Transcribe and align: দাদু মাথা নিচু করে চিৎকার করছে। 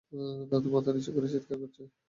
দাদু 0.51 0.67
মাথা 0.73 0.89
নিচু 0.95 1.11
করে 1.15 1.27
চিৎকার 1.33 1.57
করছে। 1.61 1.81